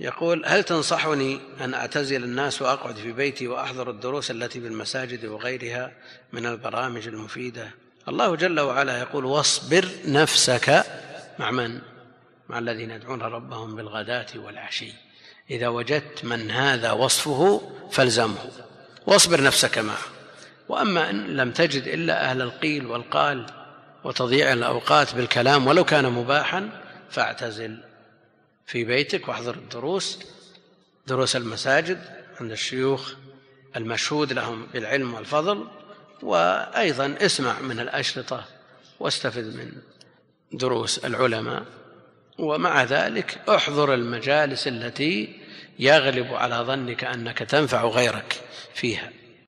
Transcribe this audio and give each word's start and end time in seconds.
يقول 0.00 0.42
هل 0.46 0.64
تنصحني 0.64 1.40
أن 1.60 1.74
أعتزل 1.74 2.24
الناس 2.24 2.62
وأقعد 2.62 2.96
في 2.96 3.12
بيتي 3.12 3.48
وأحضر 3.48 3.90
الدروس 3.90 4.30
التي 4.30 4.60
بالمساجد 4.60 5.24
وغيرها 5.24 5.92
من 6.32 6.46
البرامج 6.46 7.08
المفيدة؟ 7.08 7.70
الله 8.08 8.36
جل 8.36 8.60
وعلا 8.60 8.98
يقول 8.98 9.24
واصبر 9.24 9.88
نفسك 10.06 10.84
مع 11.38 11.50
من؟ 11.50 11.78
مع 12.48 12.58
الذين 12.58 12.90
يدعون 12.90 13.22
ربهم 13.22 13.76
بالغداة 13.76 14.26
والعشي. 14.36 14.92
إذا 15.50 15.68
وجدت 15.68 16.24
من 16.24 16.50
هذا 16.50 16.92
وصفه 16.92 17.70
فالزمه. 17.92 18.50
واصبر 19.06 19.42
نفسك 19.42 19.78
معه. 19.78 20.04
وأما 20.68 21.10
إن 21.10 21.36
لم 21.36 21.50
تجد 21.50 21.88
إلا 21.88 22.30
أهل 22.30 22.42
القيل 22.42 22.86
والقال 22.86 23.46
وتضييع 24.04 24.52
الأوقات 24.52 25.14
بالكلام 25.14 25.66
ولو 25.66 25.84
كان 25.84 26.12
مباحا 26.12 26.68
فاعتزل. 27.10 27.78
في 28.70 28.84
بيتك 28.84 29.28
واحضر 29.28 29.54
الدروس 29.54 30.18
دروس 31.06 31.36
المساجد 31.36 32.04
عند 32.40 32.52
الشيوخ 32.52 33.14
المشهود 33.76 34.32
لهم 34.32 34.66
بالعلم 34.66 35.14
والفضل 35.14 35.68
وأيضا 36.22 37.16
اسمع 37.20 37.60
من 37.60 37.80
الأشرطة 37.80 38.44
واستفد 39.00 39.44
من 39.56 39.72
دروس 40.52 40.98
العلماء. 40.98 41.64
ومع 42.38 42.84
ذلك 42.84 43.40
احضر 43.48 43.94
المجالس 43.94 44.68
التي 44.68 45.40
يغلب 45.78 46.34
على 46.34 46.56
ظنك 46.56 47.04
أنك 47.04 47.38
تنفع 47.38 47.84
غيرك 47.84 48.40
فيها. 48.74 49.12